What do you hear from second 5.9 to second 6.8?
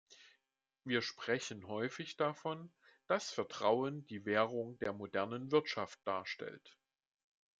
darstellt.